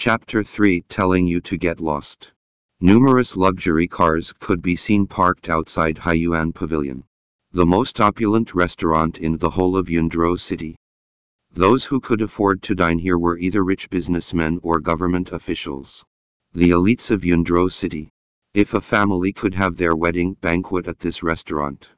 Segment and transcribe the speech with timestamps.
[0.00, 2.32] Chapter 3 Telling You to Get Lost.
[2.80, 7.04] Numerous luxury cars could be seen parked outside Haiyuan Pavilion,
[7.52, 10.74] the most opulent restaurant in the whole of Yundro City.
[11.52, 16.02] Those who could afford to dine here were either rich businessmen or government officials.
[16.54, 18.08] The elites of Yundro City.
[18.54, 21.90] If a family could have their wedding banquet at this restaurant,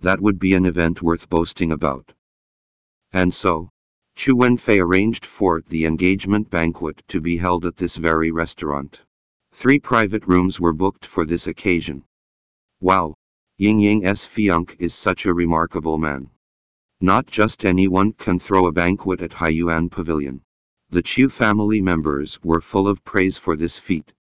[0.00, 2.12] that would be an event worth boasting about.
[3.14, 3.70] And so,
[4.18, 9.02] Chu Wenfei arranged for the engagement banquet to be held at this very restaurant.
[9.52, 12.02] Three private rooms were booked for this occasion.
[12.80, 13.14] Wow!
[13.58, 16.30] Ying Ying's fiance is such a remarkable man.
[16.98, 20.40] Not just anyone can throw a banquet at Haiyuan Pavilion.
[20.88, 24.14] The Chu family members were full of praise for this feat.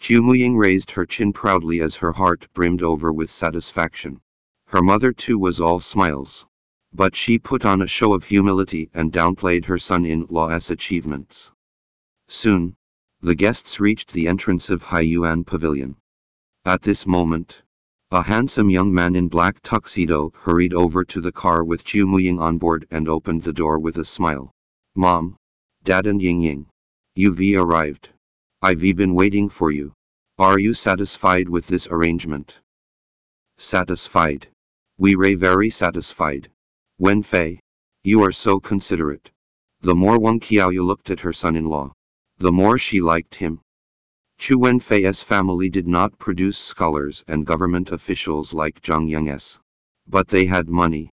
[0.00, 4.20] Chu Muying raised her chin proudly as her heart brimmed over with satisfaction.
[4.66, 6.44] Her mother too was all smiles.
[6.94, 11.50] But she put on a show of humility and downplayed her son-in-law's achievements.
[12.28, 12.76] Soon,
[13.20, 15.96] the guests reached the entrance of Haiyuan Pavilion.
[16.64, 17.62] At this moment,
[18.10, 22.38] a handsome young man in black tuxedo hurried over to the car with Chu Muying
[22.38, 24.52] on board and opened the door with a smile.
[24.94, 25.36] Mom,
[25.84, 26.66] Dad and Ying Ying.
[27.14, 28.10] You've arrived.
[28.60, 29.94] I've been waiting for you.
[30.38, 32.58] Are you satisfied with this arrangement?
[33.56, 34.48] Satisfied.
[34.98, 36.50] We Ray very satisfied.
[36.98, 37.58] Wen Fei.
[38.04, 39.30] You are so considerate.
[39.80, 41.92] The more Wang Qiaoyu looked at her son-in-law,
[42.38, 43.60] the more she liked him.
[44.38, 49.60] Chu Wenfei's family did not produce scholars and government officials like Zhang Yang's.
[50.08, 51.10] But they had money.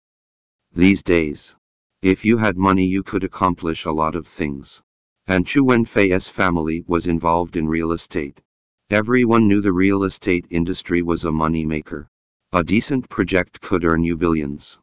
[0.74, 1.56] These days,
[2.02, 4.82] if you had money you could accomplish a lot of things.
[5.28, 8.42] And Chu Wenfei's family was involved in real estate.
[8.90, 12.08] Everyone knew the real estate industry was a money maker.
[12.54, 14.80] A decent project could earn you billions.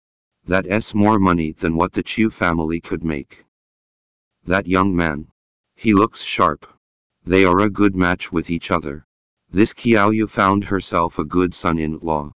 [0.48, 3.44] That's more money than what the Chu family could make.
[4.44, 5.26] That young man.
[5.74, 6.66] He looks sharp.
[7.24, 9.04] They are a good match with each other.
[9.50, 12.32] This Qiaoyu found herself a good son-in-law.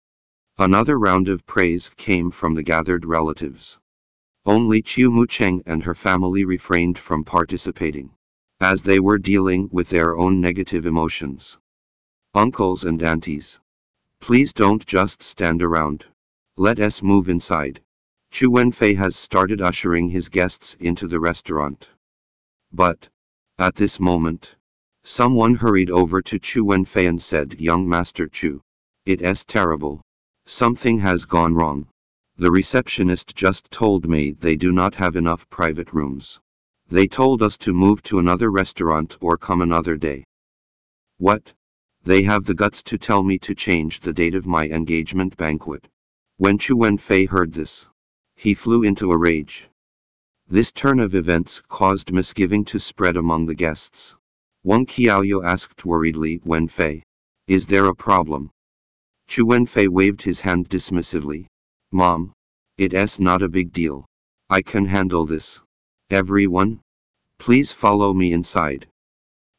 [0.56, 3.78] Another round of praise came from the gathered relatives.
[4.46, 8.10] Only Chu Mucheng and her family refrained from participating,
[8.58, 11.58] as they were dealing with their own negative emotions.
[12.34, 13.60] Uncles and aunties,
[14.20, 16.06] please don't just stand around.
[16.56, 17.82] Let us move inside.
[18.30, 21.88] Chu Wenfei has started ushering his guests into the restaurant.
[22.72, 23.08] But,
[23.58, 24.54] at this moment,
[25.10, 28.60] Someone hurried over to Chu Wenfei and said, Young Master Chu.
[29.06, 30.02] It is terrible.
[30.44, 31.86] Something has gone wrong.
[32.36, 36.40] The receptionist just told me they do not have enough private rooms.
[36.88, 40.24] They told us to move to another restaurant or come another day.
[41.16, 41.54] What?
[42.04, 45.88] They have the guts to tell me to change the date of my engagement banquet.
[46.36, 47.86] When Chu Wenfei heard this,
[48.38, 49.68] he flew into a rage.
[50.46, 54.14] This turn of events caused misgiving to spread among the guests.
[54.62, 57.02] Wang Qiaoyu asked worriedly Wen Fei.
[57.48, 58.50] Is there a problem?
[59.26, 61.48] Chu Wenfei waved his hand dismissively.
[61.90, 62.32] Mom.
[62.76, 64.06] It's not a big deal.
[64.48, 65.60] I can handle this.
[66.08, 66.80] Everyone?
[67.38, 68.86] Please follow me inside.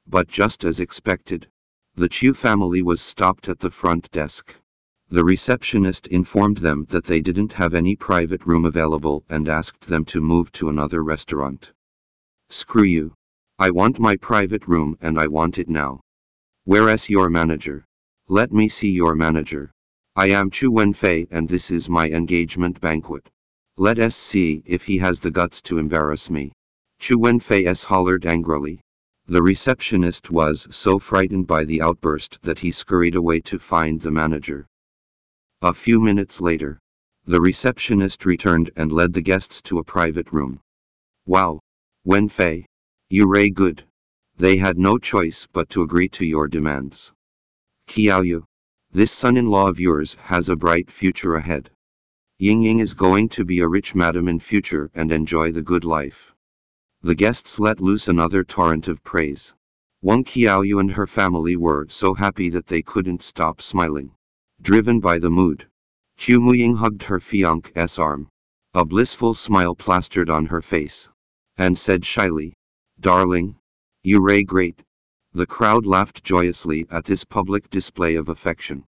[0.08, 1.50] But just as expected,
[1.96, 4.56] the Chu family was stopped at the front desk.
[5.12, 10.06] The receptionist informed them that they didn't have any private room available and asked them
[10.06, 11.72] to move to another restaurant.
[12.50, 13.16] Screw you.
[13.58, 16.02] I want my private room and I want it now.
[16.66, 17.86] Whereas your manager?
[18.28, 19.72] Let me see your manager.
[20.16, 23.28] I am Chu Wenfei and this is my engagement banquet.
[23.78, 26.52] Let us see if he has the guts to embarrass me.
[27.00, 28.80] Chu Wenfei s hollered angrily.
[29.26, 34.12] The receptionist was so frightened by the outburst that he scurried away to find the
[34.12, 34.68] manager.
[35.62, 36.80] A few minutes later,
[37.26, 40.62] the receptionist returned and led the guests to a private room.
[41.26, 41.60] Wow!
[42.08, 42.66] Wenfei,
[43.10, 43.84] you ray good.
[44.38, 47.12] They had no choice but to agree to your demands.
[47.90, 48.46] Qiaoyu.
[48.92, 51.70] This son-in-law of yours has a bright future ahead.
[52.38, 55.84] Ying Ying is going to be a rich madam in future and enjoy the good
[55.84, 56.34] life.
[57.02, 59.54] The guests let loose another torrent of praise.
[60.02, 64.16] Wang Qiaoyu and her family were so happy that they couldn't stop smiling.
[64.62, 65.68] Driven by the mood,
[66.18, 68.28] Chu Muying hugged her fiance's arm.
[68.74, 71.10] A blissful smile plastered on her face.
[71.58, 72.54] And said shyly,
[73.00, 73.58] Darling.
[74.04, 74.84] You ray great.
[75.34, 78.84] The crowd laughed joyously at this public display of affection.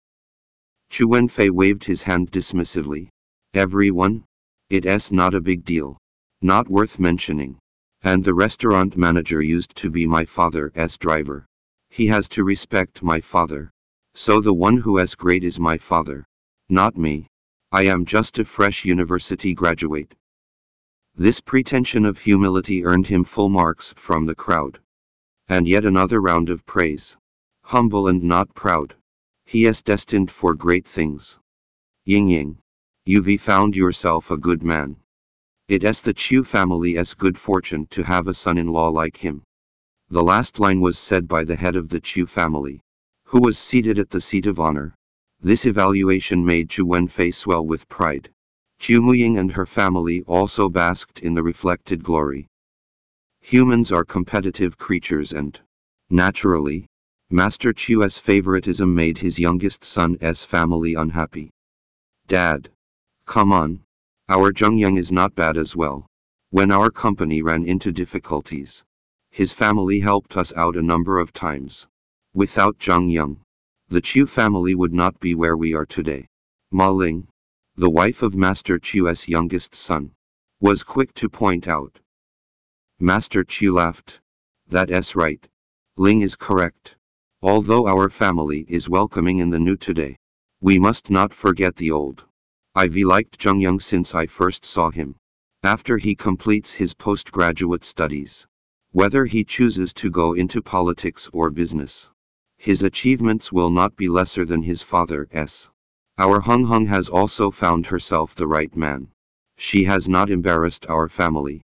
[0.90, 3.08] Chu Wenfei waved his hand dismissively.
[3.52, 4.24] Everyone?
[4.70, 5.98] It's not a big deal.
[6.42, 7.58] Not worth mentioning.
[8.02, 11.46] And the restaurant manager used to be my father's driver.
[11.90, 13.70] He has to respect my father.
[14.18, 16.24] So the one who is great is my father.
[16.70, 17.28] Not me.
[17.70, 20.14] I am just a fresh university graduate.
[21.14, 24.80] This pretension of humility earned him full marks from the crowd.
[25.48, 27.14] And yet another round of praise.
[27.62, 28.96] Humble and not proud.
[29.44, 31.38] He is destined for great things.
[32.06, 32.56] Ying Ying.
[33.04, 34.96] You've found yourself a good man.
[35.68, 39.42] It is the Chu family's good fortune to have a son-in-law like him.
[40.08, 42.80] The last line was said by the head of the Chu family,
[43.28, 44.94] who was seated at the seat of honor.
[45.40, 48.30] This evaluation made Chu Wenfei swell with pride.
[48.78, 52.46] Chu Muying and her family also basked in the reflected glory.
[53.40, 55.58] Humans are competitive creatures and,
[56.08, 56.86] naturally,
[57.28, 61.50] Master Chu's favoritism made his youngest son's family unhappy.
[62.28, 62.70] Dad.
[63.24, 63.82] Come on.
[64.28, 66.06] Our Zhongyang is not bad as well.
[66.50, 68.84] When our company ran into difficulties,
[69.30, 71.88] his family helped us out a number of times.
[72.36, 73.38] Without Zhongyang,
[73.88, 76.28] the Chu family would not be where we are today.
[76.70, 77.28] Ma Ling,
[77.76, 80.12] the wife of Master Chu's youngest son,
[80.60, 81.98] was quick to point out.
[83.00, 84.20] Master Chu laughed.
[84.68, 85.48] That's right.
[85.96, 86.96] Ling is correct.
[87.40, 90.18] Although our family is welcoming in the new today,
[90.60, 92.22] we must not forget the old.
[92.74, 95.16] I've liked Zhongyang since I first saw him.
[95.62, 98.46] After he completes his postgraduate studies,
[98.90, 102.10] whether he chooses to go into politics or business,
[102.66, 105.68] his achievements will not be lesser than his father's.
[106.18, 109.12] Our Hung Hung has also found herself the right man.
[109.56, 111.62] She has not embarrassed our family.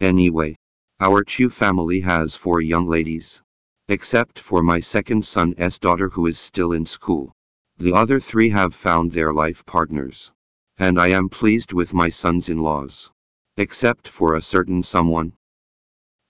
[0.00, 0.56] Anyway,
[0.98, 3.42] our Chu family has four young ladies.
[3.88, 7.30] Except for my second son's daughter who is still in school.
[7.76, 10.32] The other three have found their life partners.
[10.78, 13.10] And I am pleased with my sons-in-laws.
[13.58, 15.34] Except for a certain someone.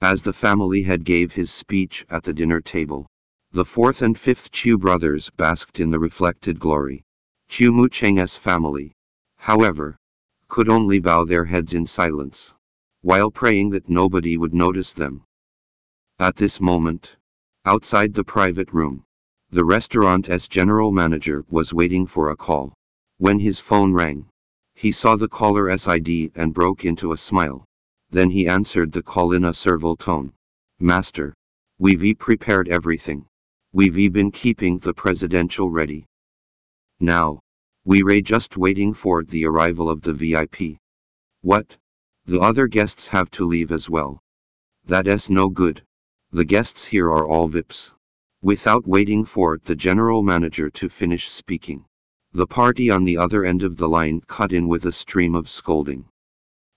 [0.01, 3.07] As the family head gave his speech at the dinner table,
[3.53, 7.03] the fourth and fifth Chu brothers basked in the reflected glory.
[7.49, 8.93] Chu Mu Cheng's family,
[9.39, 9.97] however,
[10.47, 12.55] could only bow their heads in silence,
[13.03, 15.25] while praying that nobody would notice them.
[16.21, 17.17] At this moment,
[17.65, 19.03] outside the private room,
[19.51, 22.73] the restaurant's general manager was waiting for a call.
[23.19, 24.29] When his phone rang,
[24.77, 27.65] he saw the caller's ID and broke into a smile.
[28.11, 30.33] Then he answered the call in a servile tone.
[30.79, 31.35] Master,
[31.81, 33.27] we've prepared everything.
[33.73, 36.05] We've been keeping the presidential ready.
[36.99, 37.39] Now,
[37.85, 40.81] we're just waiting for the arrival of the VIP.
[41.43, 41.77] What?
[42.25, 44.21] The other guests have to leave as well.
[44.85, 45.85] That's no good.
[46.33, 47.93] The guests here are all VIPs.
[48.43, 51.85] Without waiting for the general manager to finish speaking,
[52.33, 55.49] the party on the other end of the line cut in with a stream of
[55.49, 56.07] scolding.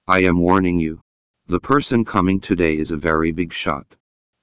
[0.07, 1.01] I am warning you.
[1.47, 3.95] The person coming today is a very big shot.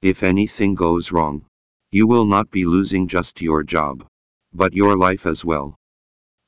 [0.02, 1.44] If anything goes wrong,
[1.92, 4.06] you will not be losing just your job,
[4.52, 5.76] but your life as well.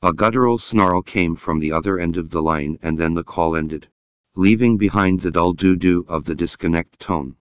[0.02, 3.56] A guttural snarl came from the other end of the line and then the call
[3.56, 3.88] ended,
[4.36, 7.34] leaving behind the dull doo-doo of the disconnect tone.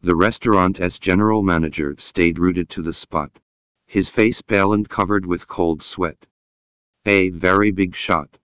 [0.00, 3.38] The restaurant's general manager stayed rooted to the spot,
[3.86, 6.26] his face pale and covered with cold sweat.
[7.04, 8.38] A very big shot.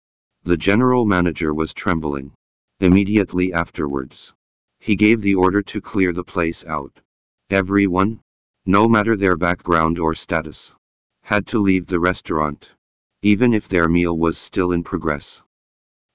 [0.44, 2.34] The general manager was trembling.
[2.82, 4.34] Immediately afterwards,
[4.80, 7.00] he gave the order to clear the place out.
[7.50, 8.20] Everyone,
[8.66, 10.74] no matter their background or status,
[11.22, 12.70] had to leave the restaurant,
[13.22, 15.42] even if their meal was still in progress.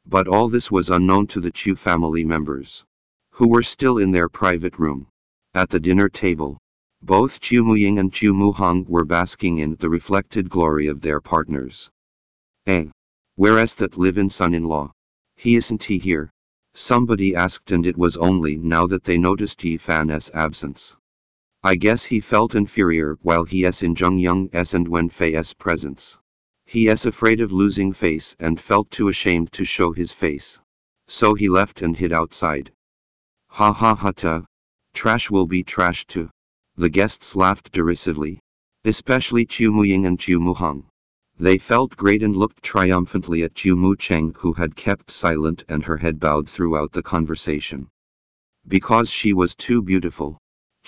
[0.06, 2.84] But all this was unknown to the Chu family members,
[3.32, 5.08] who were still in their private room.
[5.54, 6.58] At the dinner table,
[7.02, 11.90] both Chu Muying and Chu Muhang were basking in the reflected glory of their partners.
[12.66, 12.86] Eh?
[13.36, 14.92] Whereas that live-in son-in-law?
[15.36, 16.30] He isn't he here?
[16.74, 20.96] Somebody asked and it was only now that they noticed Yi Fan's absence.
[21.64, 26.16] I guess he felt inferior while he is in Zheng Yang's and Wen Fei's presence.
[26.64, 30.60] He is afraid of losing face and felt too ashamed to show his face.
[31.08, 32.70] So he left and hid outside.
[33.48, 34.44] Ha ha ha ta.
[34.94, 36.30] Trash will be trash too.
[36.76, 38.38] The guests laughed derisively.
[38.84, 40.84] Especially Chu Muying and Chu Muhang.
[41.38, 45.82] They felt great and looked triumphantly at Chu Mu Cheng who had kept silent and
[45.82, 47.88] her head bowed throughout the conversation.
[48.68, 50.38] Because she was too beautiful.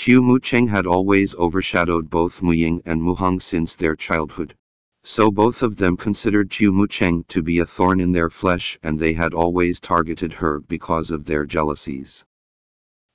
[0.02, 4.56] Chu Mu Cheng had always overshadowed both Mu Ying and Mu Hang since their childhood.
[5.04, 8.78] So both of them considered Chu Mu Cheng to be a thorn in their flesh
[8.82, 12.24] and they had always targeted her because of their jealousies.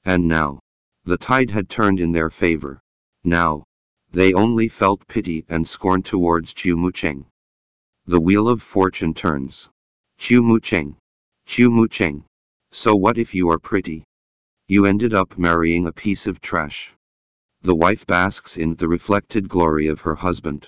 [0.06, 0.60] And now,
[1.04, 2.80] the tide had turned in their favor.
[3.24, 3.63] Now,
[4.12, 7.25] they only felt pity and scorn towards Chu Mucheng.
[8.06, 9.70] The wheel of fortune turns.
[10.20, 10.98] Chu Mucheng.
[11.48, 12.25] Chu Mucheng.
[12.70, 14.06] So what if you are pretty?
[14.67, 16.91] You ended up marrying a piece of trash.
[17.62, 20.67] The wife basks in the reflected glory of her husband.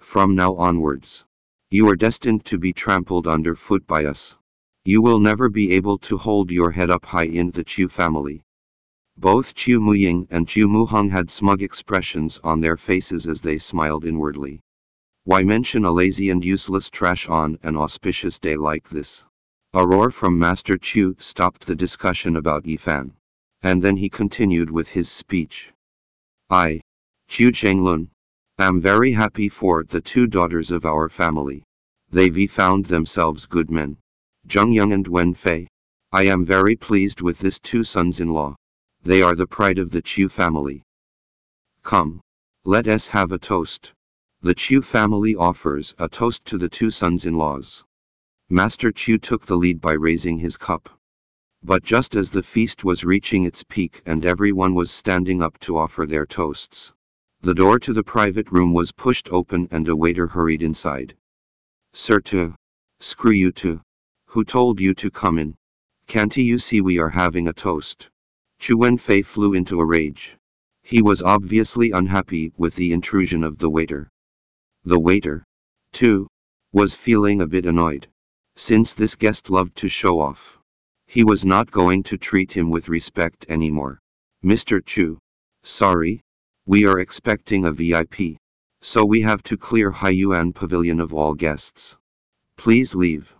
[0.00, 1.24] From now onwards,
[1.70, 4.36] you are destined to be trampled underfoot by us.
[4.84, 8.42] You will never be able to hold your head up high in the Chu family.
[9.16, 14.04] Both Chu Muying and Chu Muheng had smug expressions on their faces as they smiled
[14.04, 14.60] inwardly.
[15.22, 19.22] Why mention a lazy and useless trash on an auspicious day like this?
[19.72, 23.12] A roar from Master Chu stopped the discussion about Yifan.
[23.66, 25.72] And then he continued with his speech.
[26.48, 26.82] I,
[27.26, 28.10] Chu Chenglun,
[28.58, 31.64] am very happy for the two daughters of our family.
[32.08, 33.96] They've found themselves good men.
[34.46, 35.66] Zheng Yang and Wen Fei.
[36.12, 38.54] I am very pleased with this two sons-in-law.
[39.02, 40.84] They are the pride of the Chu family.
[41.82, 42.20] Come.
[42.64, 43.92] Let us have a toast.
[44.42, 47.82] The Chu family offers a toast to the two sons-in-laws.
[48.48, 50.95] Master Chu took the lead by raising his cup.
[51.66, 55.76] But just as the feast was reaching its peak and everyone was standing up to
[55.76, 56.92] offer their toasts,
[57.40, 61.16] the door to the private room was pushed open and a waiter hurried inside.
[61.92, 62.54] Sir to.
[63.00, 63.80] Screw you to.
[64.26, 65.56] Who told you to come in?
[66.06, 68.10] Can't you see we are having a toast?
[68.60, 70.36] Chu Wenfei flew into a rage.
[70.84, 74.08] He was obviously unhappy with the intrusion of the waiter.
[74.84, 75.44] The waiter,
[75.90, 76.28] too,
[76.70, 78.06] was feeling a bit annoyed.
[78.54, 80.55] Since this guest loved to show off,
[81.16, 83.98] he was not going to treat him with respect anymore.
[84.44, 84.84] Mr.
[84.84, 85.18] Chu.
[85.62, 86.20] Sorry.
[86.66, 88.36] We are expecting a VIP.
[88.82, 91.96] So we have to clear Haiyuan Pavilion of all guests.
[92.58, 93.34] Please leave.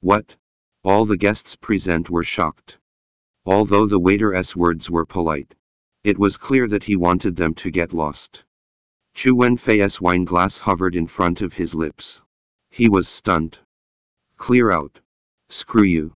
[0.00, 0.36] What?
[0.82, 2.76] All the guests present were shocked.
[3.46, 5.54] Although the waiter's words were polite,
[6.02, 8.44] it was clear that he wanted them to get lost.
[9.14, 12.20] Chu Wenfei's wine glass hovered in front of his lips.
[12.68, 13.58] He was stunned.
[14.36, 15.00] Clear out.
[15.48, 16.12] Screw you.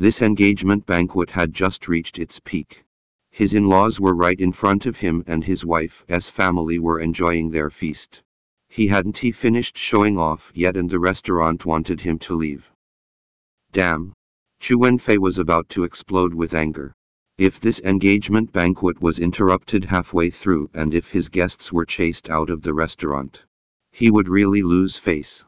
[0.00, 2.84] This engagement banquet had just reached its peak.
[3.30, 7.68] His in-laws were right in front of him and his wife's family were enjoying their
[7.68, 8.22] feast.
[8.70, 12.72] He hadn't he finished showing off yet and the restaurant wanted him to leave.
[13.72, 14.14] Damn.
[14.58, 16.94] Chu Wenfei was about to explode with anger.
[17.36, 22.48] If this engagement banquet was interrupted halfway through and if his guests were chased out
[22.48, 23.42] of the restaurant,
[23.92, 25.44] he would really lose face.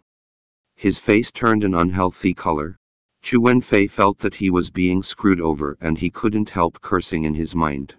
[0.76, 2.76] His face turned an unhealthy color.
[3.22, 7.34] Chu Wenfei felt that he was being screwed over and he couldn't help cursing in
[7.34, 7.94] his mind.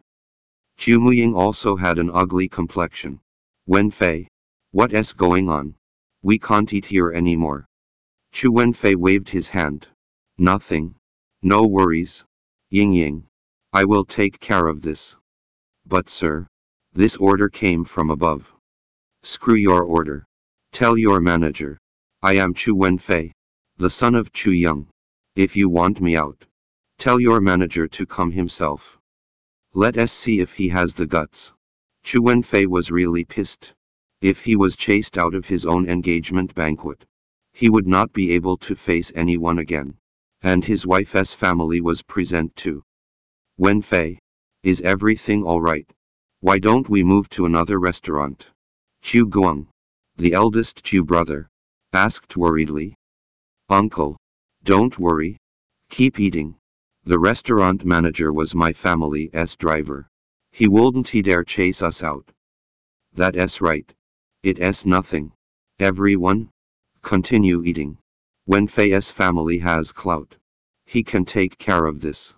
[0.77, 3.21] Chu Muying also had an ugly complexion.
[3.67, 4.27] Wenfei.
[4.71, 5.75] What's going on?
[6.23, 7.65] We can't eat here anymore.
[8.33, 9.87] Chu Wenfei waved his hand.
[10.37, 10.95] Nothing.
[11.41, 12.25] No worries.
[12.69, 13.25] Ying Ying.
[13.71, 15.15] I will take care of this.
[15.85, 16.47] But sir.
[16.91, 18.53] This order came from above.
[19.21, 20.25] Screw your order.
[20.73, 21.77] Tell your manager.
[22.21, 23.31] I am Chu Wenfei.
[23.77, 24.89] The son of Chu Young.
[25.35, 26.45] If you want me out.
[26.99, 28.99] Tell your manager to come himself.
[29.73, 31.53] Let us see if he has the guts.
[32.03, 33.73] Chu Wenfei was really pissed.
[34.21, 37.03] If he was chased out of his own engagement banquet,
[37.51, 39.97] he would not be able to face anyone again.
[40.43, 42.83] And his wife's family was present too.
[43.57, 44.19] Wen Fei.
[44.61, 45.89] Is everything alright?
[46.41, 48.45] Why don't we move to another restaurant?
[49.01, 49.67] Chu Guang.
[50.17, 51.49] The eldest Chu brother.
[51.91, 52.95] Asked worriedly.
[53.69, 54.17] Uncle.
[54.63, 55.37] Don't worry.
[55.89, 56.55] Keep eating.
[57.03, 60.07] The restaurant manager was my family's driver.
[60.51, 62.31] He wouldn't he dare chase us out.
[63.13, 63.93] That's right.
[64.41, 65.33] It's nothing.
[65.79, 66.49] Everyone?
[67.01, 67.97] Continue eating.
[68.45, 70.37] Wen Fei's family has clout.
[70.85, 72.33] He can take care of this.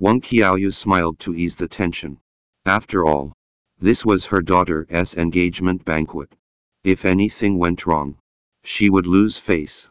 [0.00, 2.18] Wang Qiaoyu smiled to ease the tension.
[2.64, 3.32] After all,
[3.78, 6.34] this was her daughter's engagement banquet.
[6.82, 8.16] If anything went wrong,
[8.64, 9.88] she would lose face.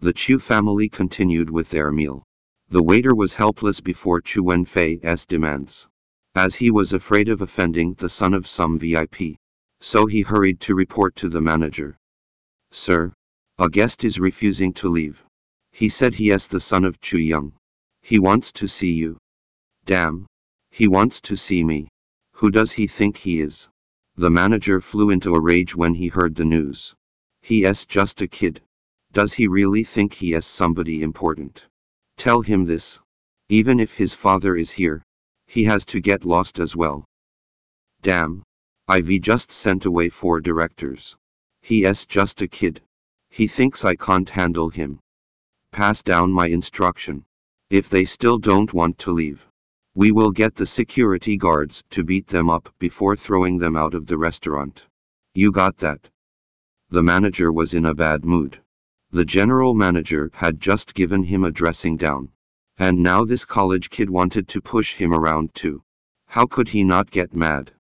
[0.00, 2.22] The Chu family continued with their meal.
[2.68, 5.88] The waiter was helpless before Chu Wenfei's demands.
[6.36, 9.36] As he was afraid of offending the son of some VIP.
[9.80, 11.96] So he hurried to report to the manager.
[12.70, 13.12] Sir,
[13.58, 15.24] a guest is refusing to leave.
[15.72, 17.54] He said he is the son of Chu Young.
[18.02, 19.18] He wants to see you.
[19.84, 20.26] Damn.
[20.70, 21.88] He wants to see me.
[22.34, 23.68] Who does he think he is?
[24.14, 26.94] The manager flew into a rage when he heard the news.
[27.42, 28.62] He is just a kid.
[29.18, 31.64] Does he really think he is somebody important?
[32.16, 33.00] Tell him this.
[33.48, 35.02] Even if his father is here,
[35.48, 37.04] he has to get lost as well.
[38.00, 38.44] Damn.
[38.86, 41.16] Ivy just sent away four directors.
[41.62, 42.80] He is just a kid.
[43.28, 45.00] He thinks I can't handle him.
[45.72, 47.24] Pass down my instruction.
[47.70, 49.44] If they still don't want to leave,
[49.96, 54.06] we will get the security guards to beat them up before throwing them out of
[54.06, 54.84] the restaurant.
[55.34, 56.08] You got that?
[56.90, 58.60] The manager was in a bad mood.
[59.10, 62.28] The general manager had just given him a dressing down.
[62.78, 65.82] And now this college kid wanted to push him around too.
[66.26, 67.72] How could he not get mad?